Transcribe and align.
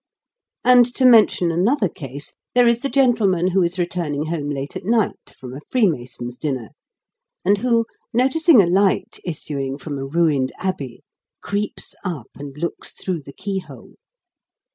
And, 0.63 0.87
to 0.95 1.05
mention 1.05 1.51
another 1.51 1.87
case, 1.87 2.33
there 2.55 2.65
is 2.67 2.79
the 2.79 2.89
gentleman 2.89 3.49
who 3.49 3.61
is 3.61 3.77
returning 3.77 4.25
home 4.25 4.49
late 4.49 4.75
at 4.75 4.83
night, 4.83 5.35
from 5.39 5.53
a 5.53 5.61
Freemasons' 5.69 6.37
dinner, 6.39 6.69
and 7.45 7.59
who, 7.59 7.85
noticing 8.11 8.63
a 8.63 8.67
light 8.67 9.19
issuing 9.23 9.77
from 9.77 9.99
a 9.99 10.05
ruined 10.07 10.53
abbey, 10.57 11.03
creeps 11.43 11.93
up, 12.03 12.29
and 12.33 12.57
looks 12.57 12.93
through 12.93 13.21
the 13.21 13.33
keyhole. 13.33 13.93